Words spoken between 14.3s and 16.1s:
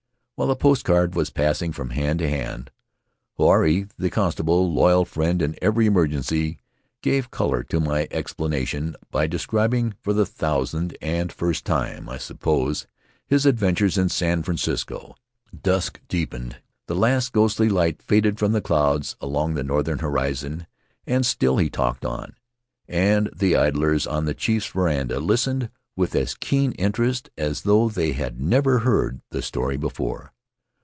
Francisco. Dusk